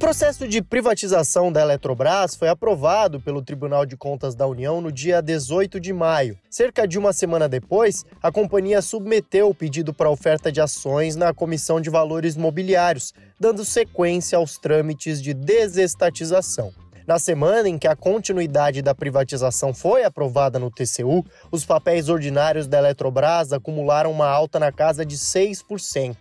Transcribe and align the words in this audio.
processo 0.00 0.48
de 0.48 0.62
privatização 0.62 1.52
da 1.52 1.60
Eletrobras 1.60 2.34
foi 2.34 2.48
aprovado 2.48 3.20
pelo 3.20 3.42
Tribunal 3.42 3.84
de 3.84 3.98
Contas 3.98 4.34
da 4.34 4.46
União 4.46 4.80
no 4.80 4.90
dia 4.90 5.20
18 5.20 5.78
de 5.78 5.92
maio. 5.92 6.38
Cerca 6.48 6.88
de 6.88 6.98
uma 6.98 7.12
semana 7.12 7.46
depois, 7.46 8.06
a 8.22 8.32
companhia 8.32 8.80
submeteu 8.80 9.50
o 9.50 9.54
pedido 9.54 9.92
para 9.92 10.08
oferta 10.08 10.50
de 10.50 10.58
ações 10.58 11.16
na 11.16 11.34
Comissão 11.34 11.82
de 11.82 11.90
Valores 11.90 12.34
Mobiliários, 12.34 13.12
dando 13.38 13.62
sequência 13.62 14.38
aos 14.38 14.56
trâmites 14.56 15.20
de 15.20 15.34
desestatização. 15.34 16.72
Na 17.06 17.18
semana 17.18 17.68
em 17.68 17.76
que 17.76 17.86
a 17.86 17.94
continuidade 17.94 18.80
da 18.80 18.94
privatização 18.94 19.74
foi 19.74 20.02
aprovada 20.02 20.58
no 20.58 20.70
TCU, 20.70 21.26
os 21.52 21.66
papéis 21.66 22.08
ordinários 22.08 22.66
da 22.66 22.78
Eletrobras 22.78 23.52
acumularam 23.52 24.10
uma 24.10 24.28
alta 24.28 24.58
na 24.58 24.72
casa 24.72 25.04
de 25.04 25.18
6%. 25.18 26.16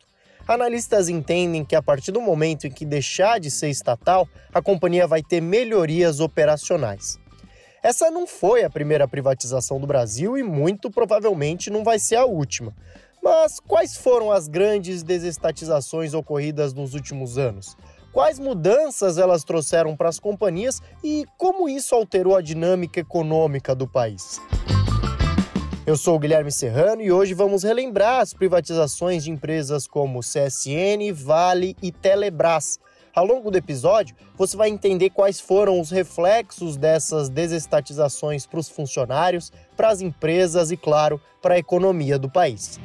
Analistas 0.49 1.09
entendem 1.09 1.63
que 1.63 1.75
a 1.75 1.81
partir 1.81 2.11
do 2.11 2.19
momento 2.19 2.65
em 2.65 2.71
que 2.71 2.83
deixar 2.83 3.39
de 3.39 3.51
ser 3.51 3.69
estatal, 3.69 4.27
a 4.51 4.59
companhia 4.59 5.05
vai 5.05 5.21
ter 5.21 5.39
melhorias 5.39 6.19
operacionais. 6.19 7.19
Essa 7.83 8.09
não 8.09 8.25
foi 8.25 8.63
a 8.63 8.69
primeira 8.69 9.07
privatização 9.07 9.79
do 9.79 9.85
Brasil 9.85 10.35
e 10.39 10.41
muito 10.41 10.89
provavelmente 10.89 11.69
não 11.69 11.83
vai 11.83 11.99
ser 11.99 12.15
a 12.15 12.25
última. 12.25 12.75
Mas 13.21 13.59
quais 13.59 13.95
foram 13.95 14.31
as 14.31 14.47
grandes 14.47 15.03
desestatizações 15.03 16.15
ocorridas 16.15 16.73
nos 16.73 16.95
últimos 16.95 17.37
anos? 17.37 17.77
Quais 18.11 18.39
mudanças 18.39 19.19
elas 19.19 19.43
trouxeram 19.43 19.95
para 19.95 20.09
as 20.09 20.19
companhias 20.19 20.81
e 21.03 21.25
como 21.37 21.69
isso 21.69 21.93
alterou 21.93 22.35
a 22.35 22.41
dinâmica 22.41 22.99
econômica 22.99 23.75
do 23.75 23.87
país? 23.87 24.41
Eu 25.89 25.97
sou 25.97 26.17
o 26.17 26.19
Guilherme 26.19 26.51
Serrano 26.51 27.01
e 27.01 27.11
hoje 27.11 27.33
vamos 27.33 27.63
relembrar 27.63 28.21
as 28.21 28.31
privatizações 28.31 29.23
de 29.23 29.31
empresas 29.31 29.87
como 29.87 30.19
CSN, 30.19 31.11
Vale 31.11 31.75
e 31.81 31.91
Telebrás. 31.91 32.77
Ao 33.11 33.25
longo 33.25 33.49
do 33.49 33.57
episódio, 33.57 34.15
você 34.37 34.55
vai 34.55 34.69
entender 34.69 35.09
quais 35.09 35.39
foram 35.39 35.81
os 35.81 35.89
reflexos 35.89 36.77
dessas 36.77 37.27
desestatizações 37.27 38.45
para 38.45 38.59
os 38.59 38.69
funcionários, 38.69 39.51
para 39.75 39.89
as 39.89 39.99
empresas 39.99 40.69
e, 40.69 40.77
claro, 40.77 41.19
para 41.41 41.55
a 41.55 41.57
economia 41.57 42.19
do 42.19 42.29
país. 42.29 42.79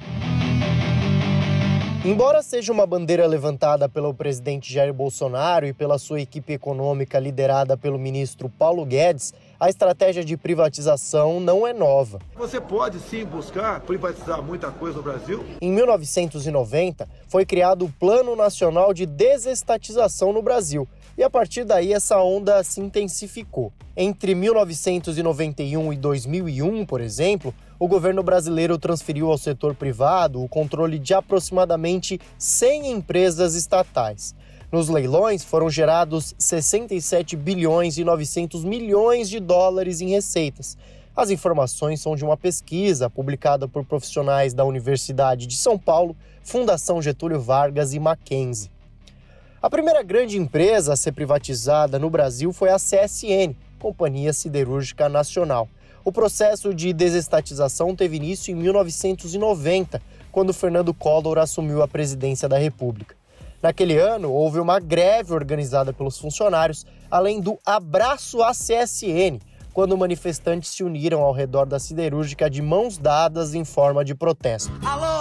Embora 2.06 2.42
seja 2.42 2.70
uma 2.70 2.86
bandeira 2.86 3.26
levantada 3.26 3.88
pelo 3.88 4.12
presidente 4.12 4.70
Jair 4.70 4.92
Bolsonaro 4.92 5.66
e 5.66 5.72
pela 5.72 5.96
sua 5.96 6.20
equipe 6.20 6.52
econômica 6.52 7.18
liderada 7.18 7.78
pelo 7.78 7.98
ministro 7.98 8.46
Paulo 8.46 8.84
Guedes, 8.84 9.32
a 9.58 9.70
estratégia 9.70 10.22
de 10.22 10.36
privatização 10.36 11.40
não 11.40 11.66
é 11.66 11.72
nova. 11.72 12.18
Você 12.36 12.60
pode 12.60 12.98
sim 12.98 13.24
buscar 13.24 13.80
privatizar 13.80 14.42
muita 14.42 14.70
coisa 14.70 14.98
no 14.98 15.02
Brasil. 15.02 15.42
Em 15.62 15.72
1990, 15.72 17.08
foi 17.26 17.46
criado 17.46 17.86
o 17.86 17.92
Plano 17.92 18.36
Nacional 18.36 18.92
de 18.92 19.06
Desestatização 19.06 20.30
no 20.30 20.42
Brasil, 20.42 20.86
e 21.16 21.22
a 21.22 21.30
partir 21.30 21.64
daí 21.64 21.94
essa 21.94 22.18
onda 22.18 22.62
se 22.62 22.82
intensificou. 22.82 23.72
Entre 23.96 24.34
1991 24.34 25.90
e 25.90 25.96
2001, 25.96 26.84
por 26.84 27.00
exemplo, 27.00 27.54
o 27.78 27.88
governo 27.88 28.22
brasileiro 28.22 28.78
transferiu 28.78 29.30
ao 29.30 29.38
setor 29.38 29.74
privado 29.74 30.42
o 30.42 30.48
controle 30.48 30.98
de 30.98 31.12
aproximadamente 31.12 32.20
100 32.38 32.92
empresas 32.92 33.54
estatais. 33.54 34.34
Nos 34.70 34.88
leilões 34.88 35.44
foram 35.44 35.70
gerados 35.70 36.34
67 36.38 37.36
bilhões 37.36 37.98
e 37.98 38.04
900 38.04 38.64
milhões 38.64 39.28
de 39.28 39.40
dólares 39.40 40.00
em 40.00 40.08
receitas. 40.08 40.76
As 41.16 41.30
informações 41.30 42.00
são 42.00 42.16
de 42.16 42.24
uma 42.24 42.36
pesquisa 42.36 43.08
publicada 43.08 43.68
por 43.68 43.84
profissionais 43.84 44.52
da 44.52 44.64
Universidade 44.64 45.46
de 45.46 45.56
São 45.56 45.78
Paulo, 45.78 46.16
Fundação 46.42 47.00
Getúlio 47.00 47.40
Vargas 47.40 47.94
e 47.94 48.00
Mackenzie. 48.00 48.70
A 49.62 49.70
primeira 49.70 50.02
grande 50.02 50.36
empresa 50.36 50.92
a 50.92 50.96
ser 50.96 51.12
privatizada 51.12 51.98
no 51.98 52.10
Brasil 52.10 52.52
foi 52.52 52.68
a 52.68 52.76
CSN, 52.76 53.54
Companhia 53.78 54.32
Siderúrgica 54.32 55.08
Nacional. 55.08 55.68
O 56.04 56.12
processo 56.12 56.74
de 56.74 56.92
desestatização 56.92 57.96
teve 57.96 58.16
início 58.16 58.52
em 58.52 58.54
1990, 58.54 60.02
quando 60.30 60.52
Fernando 60.52 60.92
Collor 60.92 61.38
assumiu 61.38 61.82
a 61.82 61.88
presidência 61.88 62.46
da 62.46 62.58
República. 62.58 63.16
Naquele 63.62 63.96
ano, 63.96 64.30
houve 64.30 64.60
uma 64.60 64.78
greve 64.78 65.32
organizada 65.32 65.94
pelos 65.94 66.18
funcionários, 66.18 66.84
além 67.10 67.40
do 67.40 67.58
Abraço 67.64 68.42
à 68.42 68.50
CSN, 68.50 69.40
quando 69.72 69.96
manifestantes 69.96 70.72
se 70.72 70.84
uniram 70.84 71.22
ao 71.22 71.32
redor 71.32 71.64
da 71.64 71.78
siderúrgica 71.78 72.50
de 72.50 72.60
mãos 72.60 72.98
dadas 72.98 73.54
em 73.54 73.64
forma 73.64 74.04
de 74.04 74.14
protesto. 74.14 74.70
Alô, 74.84 75.13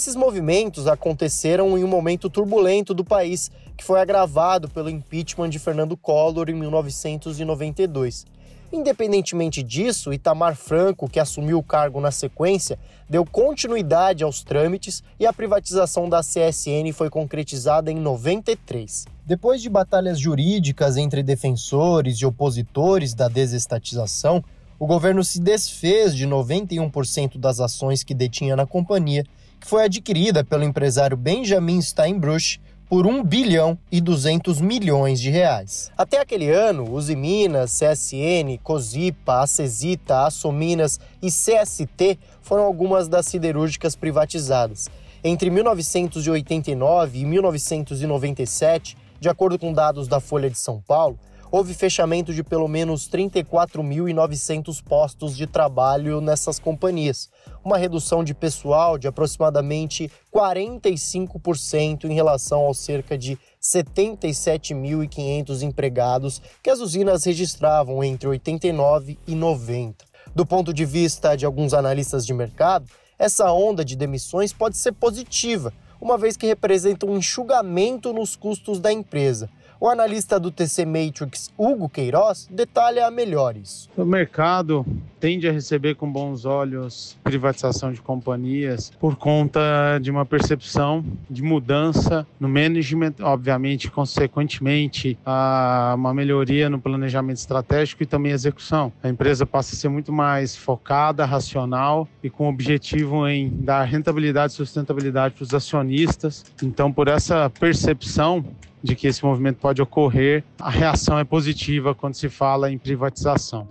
esses 0.00 0.16
movimentos 0.16 0.86
aconteceram 0.86 1.76
em 1.76 1.84
um 1.84 1.86
momento 1.86 2.30
turbulento 2.30 2.94
do 2.94 3.04
país, 3.04 3.50
que 3.76 3.84
foi 3.84 4.00
agravado 4.00 4.66
pelo 4.66 4.88
impeachment 4.88 5.50
de 5.50 5.58
Fernando 5.58 5.94
Collor 5.94 6.48
em 6.48 6.54
1992. 6.54 8.24
Independentemente 8.72 9.62
disso, 9.62 10.10
Itamar 10.10 10.56
Franco, 10.56 11.06
que 11.06 11.20
assumiu 11.20 11.58
o 11.58 11.62
cargo 11.62 12.00
na 12.00 12.10
sequência, 12.10 12.78
deu 13.10 13.26
continuidade 13.26 14.24
aos 14.24 14.42
trâmites 14.42 15.02
e 15.18 15.26
a 15.26 15.34
privatização 15.34 16.08
da 16.08 16.20
CSN 16.20 16.90
foi 16.94 17.10
concretizada 17.10 17.92
em 17.92 17.96
93. 17.96 19.04
Depois 19.26 19.60
de 19.60 19.68
batalhas 19.68 20.18
jurídicas 20.18 20.96
entre 20.96 21.22
defensores 21.22 22.16
e 22.18 22.24
opositores 22.24 23.12
da 23.12 23.28
desestatização, 23.28 24.42
o 24.78 24.86
governo 24.86 25.22
se 25.22 25.38
desfez 25.38 26.16
de 26.16 26.26
91% 26.26 27.36
das 27.36 27.60
ações 27.60 28.02
que 28.02 28.14
detinha 28.14 28.56
na 28.56 28.64
companhia 28.64 29.26
que 29.60 29.68
foi 29.68 29.84
adquirida 29.84 30.42
pelo 30.42 30.64
empresário 30.64 31.16
Benjamin 31.16 31.80
Steinbruch 31.82 32.60
por 32.88 33.06
1 33.06 33.22
bilhão 33.22 33.78
e 33.92 34.00
200 34.00 34.60
milhões 34.60 35.20
de 35.20 35.30
reais. 35.30 35.92
Até 35.96 36.20
aquele 36.20 36.50
ano, 36.50 36.90
Uzi 36.92 37.14
Minas, 37.14 37.78
CSN, 37.78 38.58
Cosipa, 38.64 39.42
Acesita, 39.42 40.26
Assominas 40.26 40.98
e 41.22 41.28
CST 41.28 42.18
foram 42.42 42.64
algumas 42.64 43.06
das 43.06 43.26
siderúrgicas 43.26 43.94
privatizadas. 43.94 44.88
Entre 45.22 45.50
1989 45.50 47.18
e 47.20 47.24
1997, 47.24 48.96
de 49.20 49.28
acordo 49.28 49.56
com 49.56 49.72
dados 49.72 50.08
da 50.08 50.18
Folha 50.18 50.50
de 50.50 50.58
São 50.58 50.80
Paulo, 50.80 51.16
houve 51.50 51.74
fechamento 51.74 52.32
de 52.32 52.44
pelo 52.44 52.68
menos 52.68 53.08
34.900 53.08 54.82
postos 54.82 55.36
de 55.36 55.46
trabalho 55.46 56.20
nessas 56.20 56.58
companhias, 56.58 57.28
uma 57.64 57.76
redução 57.76 58.22
de 58.22 58.34
pessoal 58.34 58.96
de 58.96 59.08
aproximadamente 59.08 60.10
45% 60.32 62.04
em 62.04 62.14
relação 62.14 62.60
aos 62.60 62.78
cerca 62.78 63.18
de 63.18 63.36
77.500 63.60 65.62
empregados 65.62 66.40
que 66.62 66.70
as 66.70 66.80
usinas 66.80 67.24
registravam 67.24 68.04
entre 68.04 68.28
89 68.28 69.18
e 69.26 69.34
90. 69.34 70.04
Do 70.34 70.46
ponto 70.46 70.72
de 70.72 70.84
vista 70.84 71.36
de 71.36 71.44
alguns 71.44 71.74
analistas 71.74 72.24
de 72.24 72.32
mercado, 72.32 72.88
essa 73.18 73.52
onda 73.52 73.84
de 73.84 73.96
demissões 73.96 74.52
pode 74.52 74.76
ser 74.76 74.92
positiva, 74.92 75.72
uma 76.00 76.16
vez 76.16 76.36
que 76.36 76.46
representa 76.46 77.04
um 77.04 77.18
enxugamento 77.18 78.12
nos 78.12 78.36
custos 78.36 78.80
da 78.80 78.92
empresa 78.92 79.50
o 79.80 79.88
analista 79.88 80.38
do 80.38 80.50
TC 80.50 80.84
Matrix, 80.84 81.50
Hugo 81.56 81.88
Queiroz, 81.88 82.46
detalha 82.50 83.10
melhor 83.10 83.56
isso. 83.56 83.88
O 83.96 84.04
mercado 84.04 84.84
tende 85.18 85.48
a 85.48 85.52
receber 85.52 85.94
com 85.94 86.10
bons 86.10 86.44
olhos 86.44 87.16
privatização 87.24 87.90
de 87.90 88.00
companhias 88.02 88.90
por 89.00 89.16
conta 89.16 89.98
de 90.00 90.10
uma 90.10 90.26
percepção 90.26 91.02
de 91.30 91.42
mudança 91.42 92.26
no 92.38 92.48
management, 92.48 93.14
obviamente, 93.20 93.90
consequentemente, 93.90 95.18
a 95.24 95.94
uma 95.96 96.12
melhoria 96.12 96.68
no 96.68 96.78
planejamento 96.78 97.38
estratégico 97.38 98.02
e 98.02 98.06
também 98.06 98.32
execução. 98.32 98.92
A 99.02 99.08
empresa 99.08 99.46
passa 99.46 99.74
a 99.74 99.78
ser 99.78 99.88
muito 99.88 100.12
mais 100.12 100.54
focada, 100.54 101.24
racional 101.24 102.06
e 102.22 102.28
com 102.28 102.48
objetivo 102.48 103.26
em 103.26 103.48
dar 103.48 103.84
rentabilidade 103.84 104.52
e 104.52 104.56
sustentabilidade 104.56 105.34
para 105.34 105.44
os 105.44 105.54
acionistas. 105.54 106.44
Então, 106.62 106.92
por 106.92 107.08
essa 107.08 107.48
percepção, 107.48 108.44
de 108.82 108.96
que 108.96 109.06
esse 109.06 109.24
movimento 109.24 109.58
pode 109.58 109.80
ocorrer, 109.82 110.44
a 110.58 110.70
reação 110.70 111.18
é 111.18 111.24
positiva 111.24 111.94
quando 111.94 112.14
se 112.14 112.28
fala 112.28 112.70
em 112.70 112.78
privatização. 112.78 113.68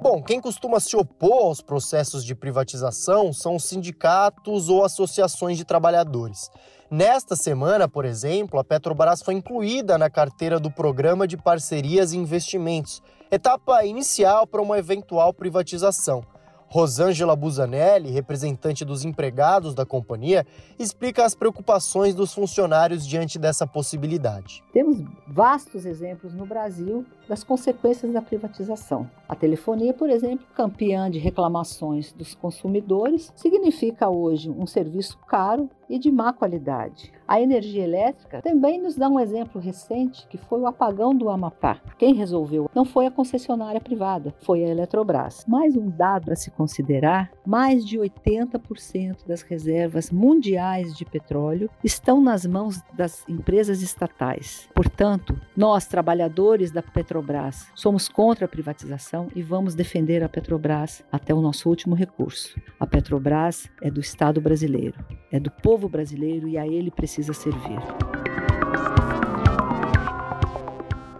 Bom, 0.00 0.22
quem 0.22 0.40
costuma 0.40 0.80
se 0.80 0.96
opor 0.96 1.48
aos 1.48 1.60
processos 1.60 2.24
de 2.24 2.34
privatização 2.34 3.30
são 3.32 3.56
os 3.56 3.64
sindicatos 3.64 4.68
ou 4.68 4.82
associações 4.82 5.58
de 5.58 5.64
trabalhadores. 5.64 6.50
Nesta 6.90 7.36
semana, 7.36 7.86
por 7.86 8.06
exemplo, 8.06 8.58
a 8.58 8.64
Petrobras 8.64 9.20
foi 9.20 9.34
incluída 9.34 9.98
na 9.98 10.08
carteira 10.08 10.58
do 10.58 10.70
Programa 10.70 11.28
de 11.28 11.36
Parcerias 11.36 12.14
e 12.14 12.16
Investimentos, 12.16 13.02
etapa 13.30 13.84
inicial 13.84 14.46
para 14.46 14.62
uma 14.62 14.78
eventual 14.78 15.34
privatização. 15.34 16.24
Rosângela 16.68 17.34
Busanelli, 17.34 18.10
representante 18.10 18.84
dos 18.84 19.04
empregados 19.04 19.74
da 19.74 19.86
companhia, 19.86 20.46
explica 20.78 21.24
as 21.24 21.34
preocupações 21.34 22.14
dos 22.14 22.32
funcionários 22.34 23.06
diante 23.06 23.38
dessa 23.38 23.66
possibilidade. 23.66 24.62
Temos 24.72 24.98
vastos 25.26 25.86
exemplos 25.86 26.34
no 26.34 26.44
Brasil 26.44 27.06
das 27.28 27.42
consequências 27.42 28.12
da 28.12 28.20
privatização. 28.20 29.10
A 29.28 29.36
telefonia, 29.36 29.92
por 29.92 30.08
exemplo, 30.08 30.46
campeã 30.54 31.10
de 31.10 31.18
reclamações 31.18 32.12
dos 32.12 32.34
consumidores, 32.34 33.30
significa 33.36 34.08
hoje 34.08 34.48
um 34.48 34.66
serviço 34.66 35.18
caro 35.26 35.68
e 35.88 35.98
de 35.98 36.10
má 36.10 36.32
qualidade. 36.32 37.12
A 37.26 37.40
energia 37.40 37.84
elétrica 37.84 38.40
também 38.42 38.80
nos 38.80 38.96
dá 38.96 39.08
um 39.08 39.20
exemplo 39.20 39.60
recente, 39.60 40.26
que 40.28 40.38
foi 40.38 40.60
o 40.60 40.66
apagão 40.66 41.14
do 41.14 41.28
Amapá. 41.28 41.78
Quem 41.98 42.14
resolveu 42.14 42.70
não 42.74 42.84
foi 42.84 43.06
a 43.06 43.10
concessionária 43.10 43.80
privada, 43.80 44.34
foi 44.40 44.64
a 44.64 44.68
Eletrobras. 44.68 45.44
Mais 45.46 45.76
um 45.76 45.90
dado 45.90 46.32
a 46.32 46.36
se 46.36 46.50
considerar: 46.50 47.30
mais 47.46 47.84
de 47.84 47.98
80% 47.98 49.26
das 49.26 49.42
reservas 49.42 50.10
mundiais 50.10 50.96
de 50.96 51.04
petróleo 51.04 51.70
estão 51.84 52.20
nas 52.20 52.46
mãos 52.46 52.80
das 52.94 53.28
empresas 53.28 53.82
estatais. 53.82 54.68
Portanto, 54.74 55.38
nós, 55.56 55.86
trabalhadores 55.86 56.70
da 56.70 56.82
Petrobras, 56.82 57.66
somos 57.74 58.08
contra 58.08 58.46
a 58.46 58.48
privatização 58.48 59.17
e 59.34 59.42
vamos 59.42 59.74
defender 59.74 60.22
a 60.22 60.28
Petrobras 60.28 61.02
até 61.10 61.34
o 61.34 61.40
nosso 61.40 61.68
último 61.68 61.94
recurso. 61.94 62.60
A 62.78 62.86
Petrobras 62.86 63.68
é 63.82 63.90
do 63.90 64.00
Estado 64.00 64.40
brasileiro, 64.40 64.94
é 65.32 65.40
do 65.40 65.50
povo 65.50 65.78
povo 65.78 65.88
brasileiro 65.88 66.48
e 66.48 66.58
a 66.58 66.66
ele 66.66 66.90
precisa 66.90 67.32
servir. 67.32 67.78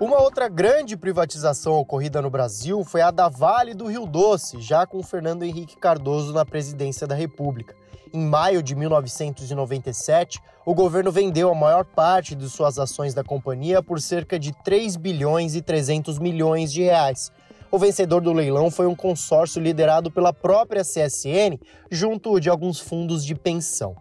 Uma 0.00 0.20
outra 0.22 0.48
grande 0.48 0.96
privatização 0.96 1.74
ocorrida 1.74 2.22
no 2.22 2.30
Brasil 2.30 2.82
foi 2.84 3.00
a 3.00 3.10
da 3.10 3.28
Vale 3.28 3.74
do 3.74 3.86
Rio 3.86 4.06
Doce, 4.06 4.60
já 4.60 4.86
com 4.86 5.02
Fernando 5.02 5.42
Henrique 5.42 5.76
Cardoso 5.76 6.32
na 6.32 6.44
presidência 6.44 7.06
da 7.06 7.14
República. 7.14 7.74
Em 8.12 8.24
maio 8.24 8.62
de 8.62 8.74
1997, 8.74 10.40
o 10.64 10.74
governo 10.74 11.12
vendeu 11.12 11.50
a 11.50 11.54
maior 11.54 11.84
parte 11.84 12.34
de 12.34 12.48
suas 12.48 12.78
ações 12.78 13.12
da 13.12 13.22
companhia 13.22 13.82
por 13.82 14.00
cerca 14.00 14.38
de 14.38 14.52
3 14.64 14.96
bilhões 14.96 15.54
e 15.54 15.62
300 15.62 16.18
milhões 16.18 16.72
de 16.72 16.82
reais. 16.82 17.30
O 17.70 17.78
vencedor 17.78 18.20
do 18.20 18.32
leilão 18.32 18.70
foi 18.70 18.86
um 18.86 18.94
consórcio 18.94 19.62
liderado 19.62 20.10
pela 20.10 20.32
própria 20.32 20.82
CSN, 20.82 21.58
junto 21.90 22.40
de 22.40 22.48
alguns 22.48 22.80
fundos 22.80 23.24
de 23.24 23.34
pensão 23.34 23.94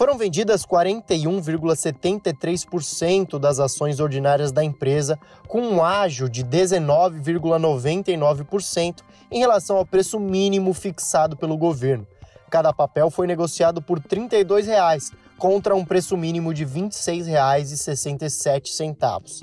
foram 0.00 0.16
vendidas 0.16 0.64
41,73% 0.64 3.38
das 3.38 3.60
ações 3.60 4.00
ordinárias 4.00 4.50
da 4.50 4.64
empresa, 4.64 5.18
com 5.46 5.60
um 5.60 5.84
ágio 5.84 6.26
de 6.26 6.42
19,99% 6.42 9.02
em 9.30 9.40
relação 9.40 9.76
ao 9.76 9.84
preço 9.84 10.18
mínimo 10.18 10.72
fixado 10.72 11.36
pelo 11.36 11.58
governo. 11.58 12.06
Cada 12.48 12.72
papel 12.72 13.10
foi 13.10 13.26
negociado 13.26 13.82
por 13.82 14.00
32 14.00 14.66
reais, 14.66 15.12
contra 15.40 15.74
um 15.74 15.84
preço 15.86 16.18
mínimo 16.18 16.52
de 16.52 16.64
R$ 16.64 16.82
26,67. 16.82 19.42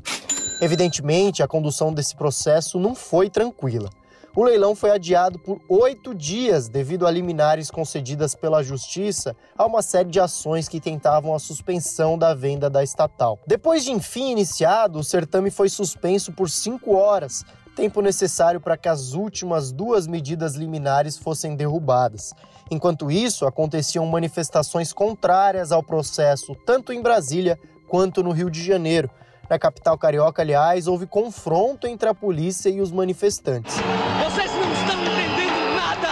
Evidentemente, 0.61 1.41
a 1.41 1.47
condução 1.47 1.91
desse 1.91 2.15
processo 2.15 2.79
não 2.79 2.93
foi 2.93 3.31
tranquila. 3.31 3.89
O 4.35 4.43
leilão 4.43 4.75
foi 4.75 4.91
adiado 4.91 5.39
por 5.39 5.59
oito 5.67 6.13
dias 6.13 6.69
devido 6.69 7.07
a 7.07 7.11
liminares 7.11 7.71
concedidas 7.71 8.35
pela 8.35 8.61
Justiça 8.61 9.35
a 9.57 9.65
uma 9.65 9.81
série 9.81 10.09
de 10.09 10.19
ações 10.19 10.69
que 10.69 10.79
tentavam 10.79 11.33
a 11.33 11.39
suspensão 11.39 12.15
da 12.15 12.35
venda 12.35 12.69
da 12.69 12.83
estatal. 12.83 13.39
Depois 13.47 13.83
de 13.83 13.91
enfim 13.91 14.29
iniciado, 14.29 14.99
o 14.99 15.03
certame 15.03 15.49
foi 15.49 15.67
suspenso 15.67 16.31
por 16.31 16.51
cinco 16.51 16.93
horas, 16.93 17.43
tempo 17.75 17.99
necessário 17.99 18.61
para 18.61 18.77
que 18.77 18.87
as 18.87 19.13
últimas 19.13 19.71
duas 19.71 20.05
medidas 20.05 20.53
liminares 20.53 21.17
fossem 21.17 21.55
derrubadas. 21.55 22.35
Enquanto 22.69 23.09
isso, 23.09 23.45
aconteciam 23.45 24.05
manifestações 24.05 24.91
contrárias 24.91 25.71
ao 25.71 25.81
processo, 25.81 26.55
tanto 26.65 26.91
em 26.91 27.01
Brasília 27.01 27.57
quanto 27.87 28.21
no 28.21 28.31
Rio 28.31 28.49
de 28.49 28.63
Janeiro. 28.63 29.09
Na 29.49 29.57
capital 29.57 29.97
carioca, 29.97 30.41
aliás, 30.41 30.87
houve 30.87 31.07
confronto 31.07 31.87
entre 31.87 32.09
a 32.09 32.13
polícia 32.13 32.69
e 32.69 32.81
os 32.81 32.91
manifestantes. 32.91 33.75
Vocês 33.75 34.51
não 34.51 34.73
estão 34.73 35.01
entendendo 35.01 35.75
nada! 35.75 36.09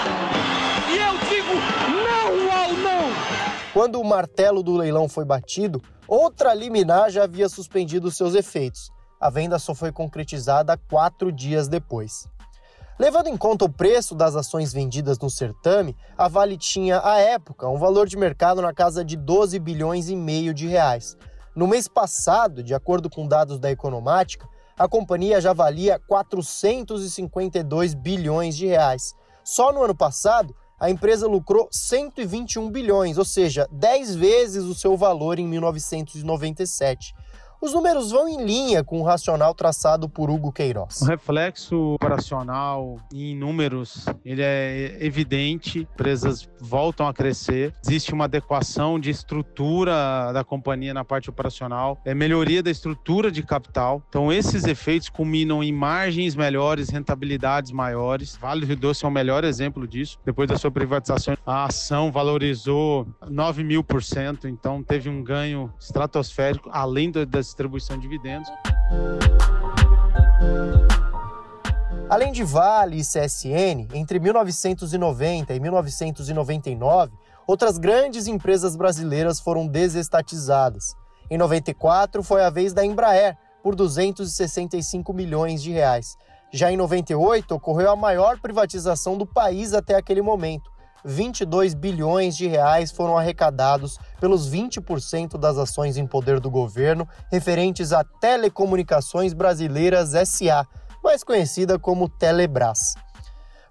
E 0.90 0.98
eu 0.98 1.18
digo 1.28 1.54
não 2.06 2.58
ao 2.58 2.74
não! 2.74 3.12
Quando 3.74 4.00
o 4.00 4.06
martelo 4.06 4.64
do 4.64 4.78
leilão 4.78 5.10
foi 5.10 5.26
batido, 5.26 5.82
outra 6.08 6.54
liminar 6.54 7.10
já 7.10 7.26
havia 7.26 7.50
suspendido 7.50 8.10
seus 8.10 8.34
efeitos. 8.34 8.90
A 9.20 9.30
venda 9.30 9.60
só 9.60 9.76
foi 9.76 9.92
concretizada 9.92 10.78
quatro 10.90 11.30
dias 11.30 11.68
depois. 11.68 12.30
Levando 12.98 13.28
em 13.28 13.36
conta 13.36 13.66
o 13.66 13.70
preço 13.70 14.16
das 14.16 14.38
ações 14.38 14.72
vendidas 14.72 15.20
no 15.20 15.30
certame, 15.30 15.98
a 16.18 16.30
Vale 16.30 16.56
tinha, 16.58 17.02
à 17.04 17.20
época, 17.20 17.68
um 17.68 17.78
valor 17.78 18.08
de 18.08 18.16
mercado 18.16 18.62
na 18.62 18.74
casa 18.74 19.04
de 19.04 19.18
12 19.18 19.60
bilhões 19.60 20.08
e 20.08 20.16
meio 20.16 20.54
de 20.54 20.66
reais. 20.66 21.18
No 21.54 21.68
mês 21.68 21.90
passado, 21.90 22.64
de 22.64 22.74
acordo 22.74 23.10
com 23.10 23.28
dados 23.28 23.60
da 23.60 23.70
Economática, 23.70 24.48
a 24.80 24.88
companhia 24.88 25.42
já 25.42 25.52
valia 25.52 26.00
452 26.08 27.94
bilhões 27.94 28.56
de 28.56 28.66
reais. 28.66 29.14
Só 29.44 29.74
no 29.74 29.84
ano 29.84 29.96
passado, 29.96 30.56
a 30.80 30.90
empresa 30.90 31.28
lucrou 31.28 31.68
121 31.70 32.72
bilhões, 32.72 33.18
ou 33.18 33.26
seja, 33.26 33.68
10 33.74 34.16
vezes 34.16 34.64
o 34.64 34.74
seu 34.74 34.96
valor 34.96 35.38
em 35.38 35.46
1997. 35.46 37.14
Os 37.62 37.74
números 37.74 38.12
vão 38.12 38.28
em 38.28 38.44
linha 38.44 38.84
com 38.84 39.00
o 39.00 39.04
racional 39.04 39.54
traçado 39.54 40.10
por 40.10 40.30
Hugo 40.30 40.52
Queiroz. 40.52 41.02
O 41.02 41.06
reflexo 41.06 41.94
operacional 41.96 42.98
em 43.14 43.36
números, 43.36 44.06
ele 44.24 44.42
é 44.42 44.98
evidente, 45.00 45.80
empresas 45.80 46.48
voltam 46.60 47.08
a 47.08 47.14
crescer, 47.14 47.74
existe 47.86 48.14
uma 48.14 48.26
adequação 48.26 49.00
de 49.00 49.10
estrutura 49.10 50.32
da 50.34 50.44
companhia 50.44 50.94
na 50.94 51.04
parte 51.04 51.30
operacional, 51.30 52.00
é 52.06 52.14
melhoria 52.14 52.62
da 52.62 52.70
estrutura 52.70 53.32
de 53.32 53.42
capital. 53.42 54.04
Então 54.10 54.32
esses 54.32 54.66
efeitos 54.66 55.10
culminam 55.10 55.64
em 55.64 55.72
margens 55.72 56.36
melhores, 56.36 56.90
rentabilidades 56.90 57.72
maiores. 57.72 58.36
Vale 58.36 58.66
do 58.66 58.76
Doce 58.76 59.06
é 59.06 59.08
o 59.08 59.12
melhor 59.12 59.44
exemplo 59.44 59.88
disso. 59.88 60.20
Depois 60.26 60.48
da 60.48 60.58
sua 60.58 60.72
privatização, 60.72 61.38
a 61.46 61.66
ação 61.66 62.12
valorizou 62.12 63.08
9 63.28 63.64
mil 63.64 63.84
por 63.84 64.04
cento, 64.04 64.48
então 64.48 64.84
teve 64.84 65.10
um 65.10 65.24
ganho 65.24 65.74
estratosférico, 65.80 66.70
além 66.72 67.12
das 67.12 67.45
distribuição 67.46 67.98
de 67.98 68.04
dividendos. 68.04 68.50
Além 72.10 72.32
de 72.32 72.44
Vale 72.44 73.00
e 73.00 73.02
CSN, 73.02 73.88
entre 73.94 74.20
1990 74.20 75.54
e 75.54 75.60
1999, 75.60 77.14
outras 77.48 77.78
grandes 77.78 78.28
empresas 78.28 78.76
brasileiras 78.76 79.40
foram 79.40 79.68
desestatizadas. 79.68 80.96
Em 81.30 81.38
94 81.38 82.22
foi 82.22 82.44
a 82.44 82.50
vez 82.50 82.74
da 82.74 82.86
Embraer, 82.86 83.36
por 83.64 83.74
265 83.74 85.12
milhões 85.12 85.64
de 85.64 85.72
reais. 85.72 86.16
Já 86.54 86.72
em 86.72 86.78
98 86.78 87.56
ocorreu 87.56 87.90
a 87.90 87.96
maior 87.96 88.40
privatização 88.40 89.18
do 89.18 89.26
país 89.26 89.74
até 89.74 89.96
aquele 89.96 90.22
momento, 90.22 90.70
22 91.06 91.76
bilhões 91.76 92.36
de 92.36 92.48
reais 92.48 92.92
foram 92.92 93.16
arrecadados 93.16 94.00
pelos 94.20 94.50
20% 94.50 95.38
das 95.38 95.58
ações 95.58 95.98
em 95.98 96.08
poder 96.08 96.40
do 96.40 96.50
governo 96.50 97.08
referentes 97.32 97.94
a 97.94 98.04
Telecomunicações 98.04 99.32
Brasileiras 99.32 100.14
SA, 100.28 100.68
mais 101.04 101.24
conhecida 101.24 101.78
como 101.78 102.10
Telebrás. 102.10 102.96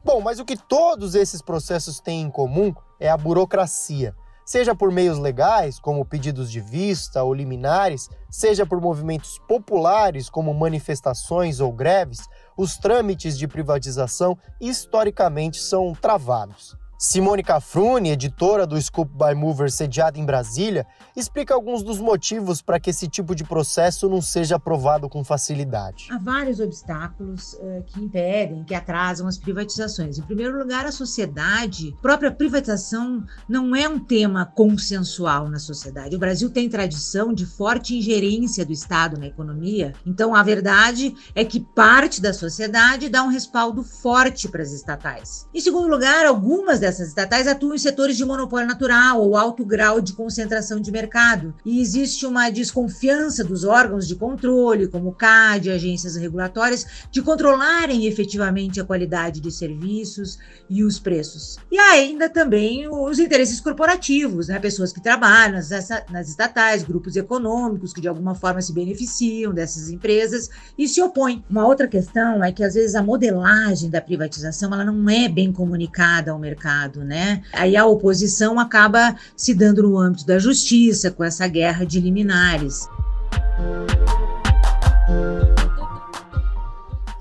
Bom, 0.05 0.21
mas 0.21 0.39
o 0.39 0.45
que 0.45 0.57
todos 0.57 1.15
esses 1.15 1.43
processos 1.43 1.99
têm 1.99 2.23
em 2.23 2.31
comum 2.31 2.73
é 3.01 3.11
a 3.11 3.17
burocracia. 3.17 4.15
Seja 4.47 4.75
por 4.75 4.93
meios 4.93 5.19
legais, 5.19 5.81
como 5.81 6.05
pedidos 6.05 6.53
de 6.53 6.61
vista 6.61 7.23
ou 7.23 7.33
liminares, 7.33 8.11
seja 8.31 8.67
por 8.67 8.79
movimentos 8.79 9.41
populares, 9.49 10.29
como 10.29 10.53
manifestações 10.53 11.61
ou 11.61 11.73
greves, 11.73 12.21
os 12.55 12.77
trâmites 12.77 13.39
de 13.39 13.49
privatização 13.49 14.39
historicamente 14.61 15.59
são 15.59 15.95
travados. 15.95 16.77
Simone 16.97 17.43
Cafrune, 17.43 18.11
editora 18.11 18.67
do 18.67 18.81
Scoop 18.81 19.11
by 19.13 19.35
Mover 19.35 19.71
sediada 19.71 20.19
em 20.19 20.25
Brasília, 20.25 20.87
explica 21.17 21.53
alguns 21.53 21.83
dos 21.83 21.99
motivos 21.99 22.63
para 22.63 22.79
que 22.79 22.91
esse 22.91 23.09
tipo 23.09 23.35
de 23.35 23.43
processo 23.43 24.09
não 24.09 24.23
seja 24.23 24.57
aprovado 24.57 25.09
com 25.09 25.25
facilidade. 25.25 26.07
Há 26.11 26.19
vários 26.19 26.61
obstáculos 26.61 27.55
uh, 27.55 27.83
que 27.87 28.01
impedem, 28.01 28.63
que 28.63 28.75
atrasam 28.75 29.27
as 29.27 29.37
privatizações. 29.37 30.19
Em 30.19 30.23
primeiro 30.23 30.57
lugar, 30.57 30.87
a 30.87 30.93
sociedade, 30.93 31.95
própria 32.01 32.31
privatização 32.31 33.25
não 33.49 33.75
é 33.75 33.89
um 33.89 33.99
tema 33.99 34.47
consensual 34.47 35.49
na 35.49 35.59
sociedade. 35.59 36.15
O 36.15 36.19
Brasil 36.19 36.49
tem 36.49 36.69
tradição 36.69 37.35
de 37.35 37.45
forte 37.45 37.97
ingerência 37.97 38.65
do 38.65 38.73
Estado 38.73 39.19
na 39.19 39.27
economia, 39.27 39.93
então 40.07 40.35
a 40.35 40.43
verdade 40.45 41.15
é 41.35 41.45
que 41.45 41.59
parte 41.59 42.23
da 42.23 42.33
sociedade 42.33 43.09
dá 43.09 43.25
um 43.25 43.29
respaldo 43.29 43.83
forte 43.83 44.49
para 44.49 44.63
as 44.63 44.73
estatais. 44.73 45.49
Em 45.53 45.61
segundo 45.61 45.89
lugar, 45.89 46.25
algumas 46.25 46.81
dessas 46.85 46.94
dessas 46.95 47.09
estatais 47.09 47.49
atuam 47.49 47.75
em 47.75 47.79
setores 47.79 48.17
de 48.17 48.25
monopólio 48.25 48.69
natural 48.69 49.21
ou 49.21 49.37
alto 49.37 49.65
grau 49.65 50.01
de 50.01 50.13
concentração 50.13 50.81
de 50.81 50.93
mercado. 50.93 51.55
E 51.65 51.81
existe 51.81 52.25
uma 52.25 52.51
desconfiança 52.51 53.43
dos 53.43 53.65
órgãos 53.65 54.07
de 54.07 54.15
controle, 54.15 54.87
como 54.87 55.09
o 55.09 55.15
CAD, 55.15 55.71
agências 55.71 56.15
regulatórias, 56.15 56.87
de 57.11 57.21
controlarem 57.21 58.07
efetivamente 58.07 58.81
a 58.81 58.85
qualidade 58.85 59.41
de 59.41 59.51
serviços 59.51 60.39
e 60.71 60.85
os 60.85 60.99
preços. 60.99 61.57
E 61.71 61.79
ainda 61.79 62.29
também 62.29 62.89
os 62.89 63.19
interesses 63.19 63.61
corporativos, 63.61 64.49
né? 64.49 64.59
pessoas 64.59 64.93
que 64.93 65.03
trabalham 65.03 65.55
nas, 65.55 65.71
nas 66.11 66.29
estatais, 66.29 66.85
grupos 66.85 67.17
econômicos 67.17 67.93
que 67.93 68.01
de 68.01 68.09
alguma 68.09 68.35
forma 68.35 68.63
se 68.63 68.73
beneficiam 68.73 69.53
dessas 69.53 69.89
empresas 69.89 70.49
e 70.79 70.87
se 70.87 71.03
opõem. 71.03 71.45
Uma 71.51 71.67
outra 71.67 71.89
questão 71.89 72.43
é 72.45 72.53
que 72.53 72.63
às 72.63 72.75
vezes 72.75 72.95
a 72.95 73.03
modelagem 73.03 73.91
da 73.91 74.01
privatização 74.01 74.73
ela 74.73 74.85
não 74.85 75.11
é 75.11 75.29
bem 75.29 75.53
comunicada 75.53 76.31
ao 76.31 76.39
mercado, 76.39 76.74
né? 77.05 77.43
Aí 77.53 77.77
a 77.77 77.87
oposição 77.87 78.59
acaba 78.59 79.17
se 79.37 79.55
dando 79.55 79.83
no 79.83 79.99
âmbito 79.99 80.27
da 80.27 80.39
justiça 80.39 81.11
com 81.11 81.23
essa 81.23 81.47
guerra 81.47 81.85
de 81.85 82.01
liminares. 82.01 82.89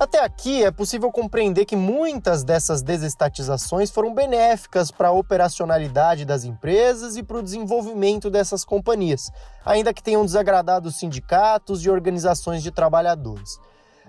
Até 0.03 0.21
aqui 0.21 0.63
é 0.63 0.69
possível 0.69 1.09
compreender 1.09 1.63
que 1.63 1.77
muitas 1.77 2.43
dessas 2.43 2.81
desestatizações 2.81 3.89
foram 3.89 4.13
benéficas 4.13 4.91
para 4.91 5.07
a 5.07 5.11
operacionalidade 5.13 6.25
das 6.25 6.43
empresas 6.43 7.15
e 7.15 7.23
para 7.23 7.37
o 7.37 7.41
desenvolvimento 7.41 8.29
dessas 8.29 8.65
companhias, 8.65 9.31
ainda 9.65 9.93
que 9.93 10.03
tenham 10.03 10.25
desagradado 10.25 10.89
os 10.89 10.97
sindicatos 10.97 11.85
e 11.85 11.89
organizações 11.89 12.61
de 12.61 12.69
trabalhadores. 12.69 13.57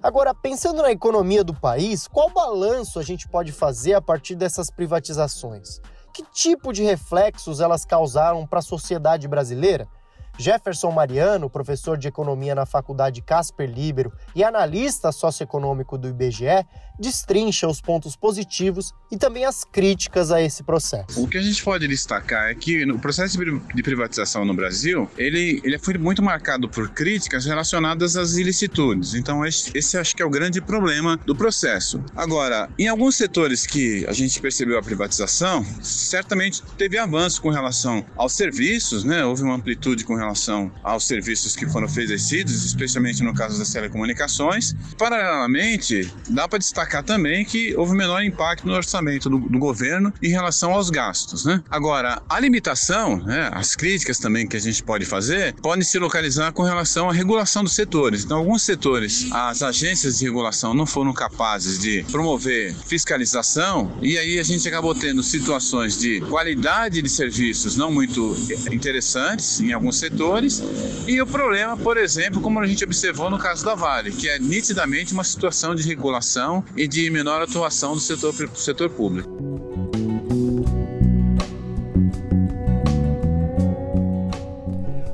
Agora, 0.04 0.34
pensando 0.34 0.82
na 0.82 0.92
economia 0.92 1.42
do 1.42 1.54
país, 1.54 2.06
qual 2.06 2.28
balanço 2.28 2.98
a 2.98 3.02
gente 3.02 3.26
pode 3.26 3.52
fazer 3.52 3.94
a 3.94 4.02
partir 4.02 4.34
dessas 4.34 4.70
privatizações? 4.70 5.80
Que 6.12 6.22
tipo 6.30 6.74
de 6.74 6.82
reflexos 6.82 7.58
elas 7.58 7.86
causaram 7.86 8.46
para 8.46 8.58
a 8.58 8.62
sociedade 8.62 9.26
brasileira? 9.26 9.88
Jefferson 10.36 10.90
Mariano, 10.90 11.48
professor 11.48 11.96
de 11.96 12.06
economia 12.06 12.54
na 12.54 12.66
Faculdade 12.66 13.22
Casper 13.22 13.66
Libero 13.66 14.12
e 14.34 14.44
analista 14.44 15.10
socioeconômico 15.10 15.96
do 15.96 16.08
IBGE, 16.08 16.66
destrincha 16.98 17.66
os 17.68 17.80
pontos 17.80 18.16
positivos 18.16 18.92
e 19.10 19.16
também 19.16 19.44
as 19.44 19.64
críticas 19.64 20.30
a 20.30 20.40
esse 20.40 20.62
processo. 20.62 21.22
O 21.22 21.28
que 21.28 21.36
a 21.36 21.42
gente 21.42 21.62
pode 21.62 21.86
destacar 21.88 22.50
é 22.50 22.54
que 22.54 22.84
o 22.90 22.98
processo 22.98 23.38
de 23.74 23.82
privatização 23.82 24.44
no 24.44 24.54
Brasil, 24.54 25.10
ele, 25.18 25.60
ele 25.64 25.78
foi 25.78 25.98
muito 25.98 26.22
marcado 26.22 26.68
por 26.68 26.88
críticas 26.90 27.44
relacionadas 27.44 28.16
às 28.16 28.34
ilicitudes. 28.34 29.14
Então 29.14 29.44
esse, 29.44 29.70
esse 29.74 29.98
acho 29.98 30.14
que 30.14 30.22
é 30.22 30.24
o 30.24 30.30
grande 30.30 30.60
problema 30.60 31.16
do 31.24 31.34
processo. 31.34 32.02
Agora, 32.14 32.68
em 32.78 32.88
alguns 32.88 33.16
setores 33.16 33.66
que 33.66 34.06
a 34.06 34.12
gente 34.12 34.40
percebeu 34.40 34.78
a 34.78 34.82
privatização, 34.82 35.64
certamente 35.82 36.62
teve 36.78 36.96
avanço 36.98 37.42
com 37.42 37.50
relação 37.50 38.04
aos 38.16 38.34
serviços, 38.34 39.04
né? 39.04 39.24
Houve 39.24 39.42
uma 39.42 39.54
amplitude 39.54 40.04
com 40.04 40.14
relação 40.14 40.70
aos 40.82 41.06
serviços 41.06 41.56
que 41.56 41.66
foram 41.66 41.86
oferecidos, 41.86 42.64
especialmente 42.64 43.22
no 43.22 43.34
caso 43.34 43.58
das 43.58 43.70
telecomunicações. 43.70 44.74
Paralelamente, 44.96 46.10
dá 46.28 46.46
para 46.48 46.58
destacar 46.58 46.83
também 47.02 47.44
que 47.44 47.74
houve 47.76 47.94
menor 47.94 48.22
impacto 48.22 48.66
no 48.66 48.74
orçamento 48.74 49.28
do, 49.28 49.38
do 49.38 49.58
governo 49.58 50.12
em 50.22 50.28
relação 50.28 50.72
aos 50.72 50.90
gastos. 50.90 51.44
Né? 51.44 51.62
Agora, 51.70 52.22
a 52.28 52.40
limitação, 52.40 53.16
né, 53.18 53.50
as 53.52 53.74
críticas 53.74 54.18
também 54.18 54.46
que 54.46 54.56
a 54.56 54.60
gente 54.60 54.82
pode 54.82 55.04
fazer, 55.04 55.54
podem 55.54 55.84
se 55.84 55.98
localizar 55.98 56.52
com 56.52 56.62
relação 56.62 57.08
à 57.08 57.12
regulação 57.12 57.62
dos 57.62 57.74
setores. 57.74 58.24
Então, 58.24 58.38
alguns 58.38 58.62
setores, 58.62 59.28
as 59.32 59.62
agências 59.62 60.18
de 60.18 60.24
regulação 60.24 60.74
não 60.74 60.86
foram 60.86 61.12
capazes 61.12 61.78
de 61.78 62.04
promover 62.10 62.74
fiscalização 62.86 63.98
e 64.02 64.18
aí 64.18 64.38
a 64.38 64.42
gente 64.42 64.66
acabou 64.68 64.94
tendo 64.94 65.22
situações 65.22 65.98
de 65.98 66.20
qualidade 66.22 67.02
de 67.02 67.08
serviços 67.08 67.76
não 67.76 67.90
muito 67.90 68.36
interessantes 68.72 69.60
em 69.60 69.72
alguns 69.72 69.98
setores. 69.98 70.62
E 71.06 71.20
o 71.20 71.26
problema, 71.26 71.76
por 71.76 71.96
exemplo, 71.96 72.40
como 72.40 72.60
a 72.60 72.66
gente 72.66 72.84
observou 72.84 73.30
no 73.30 73.38
caso 73.38 73.64
da 73.64 73.74
Vale, 73.74 74.12
que 74.12 74.28
é 74.28 74.38
nitidamente 74.38 75.12
uma 75.12 75.24
situação 75.24 75.74
de 75.74 75.82
regulação 75.82 76.64
e 76.76 76.88
de 76.88 77.08
menor 77.10 77.42
atuação 77.42 77.94
do 77.94 78.00
setor, 78.00 78.34
setor 78.54 78.90
público. 78.90 79.30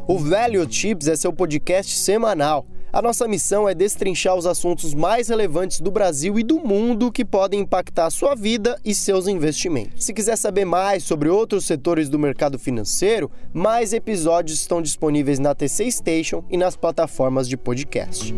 O 0.07 0.19
Value 0.19 0.67
Chips 0.71 1.07
é 1.07 1.17
seu 1.17 1.33
podcast 1.33 1.97
semanal 1.97 2.67
a 2.93 3.00
nossa 3.00 3.29
missão 3.29 3.69
é 3.69 3.75
destrinchar 3.75 4.35
os 4.35 4.47
assuntos 4.47 4.95
mais 4.95 5.29
relevantes 5.29 5.81
do 5.81 5.93
Brasil 5.93 6.40
e 6.40 6.43
do 6.43 6.59
mundo 6.59 7.12
que 7.12 7.25
podem 7.25 7.61
impactar 7.61 8.07
a 8.07 8.11
sua 8.11 8.35
vida 8.35 8.76
e 8.85 8.93
seus 8.93 9.29
investimentos. 9.29 10.05
Se 10.05 10.12
quiser 10.12 10.37
saber 10.37 10.64
mais 10.64 11.05
sobre 11.05 11.29
outros 11.29 11.67
setores 11.67 12.09
do 12.09 12.19
mercado 12.19 12.59
financeiro, 12.59 13.31
mais 13.55 13.93
episódios 13.93 14.59
estão 14.59 14.83
disponíveis 14.83 15.38
na 15.38 15.55
TC 15.55 15.88
Station 15.93 16.45
e 16.50 16.57
nas 16.57 16.75
plataformas 16.75 17.49
de 17.49 17.57
podcast. 17.57 18.35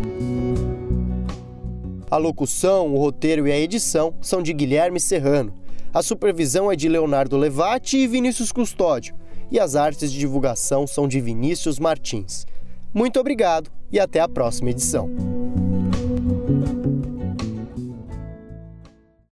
A 2.13 2.19
locução, 2.19 2.93
o 2.93 2.99
roteiro 2.99 3.49
e 3.49 3.53
a 3.53 3.59
edição 3.59 4.13
são 4.21 4.43
de 4.43 4.53
Guilherme 4.53 5.01
Serrano. 5.01 5.51
A 5.95 6.03
supervisão 6.03 6.71
é 6.71 6.77
de 6.77 6.87
Leonardo 6.87 7.39
Levati 7.39 7.97
e 7.97 8.07
Vinícius 8.07 8.53
Custódio. 8.53 9.15
E 9.51 9.59
as 9.59 9.77
artes 9.77 10.13
de 10.13 10.19
divulgação 10.19 10.87
são 10.87 11.09
de 11.09 11.19
Vinícius 11.23 11.79
Martins. 11.79 12.47
Muito 12.93 13.19
obrigado 13.19 13.71
e 13.91 13.99
até 13.99 14.21
a 14.21 14.29
próxima 14.29 14.69
edição. 14.69 15.09